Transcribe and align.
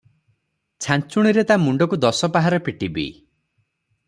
ଛାଞ୍ଚୁଣିରେ 0.85 1.43
ତା 1.51 1.57
ମୁଣ୍ଡରେ 1.67 2.01
ଦଶ 2.07 2.31
ପାହାର 2.39 2.61
ପିଟିବି! 2.69 3.07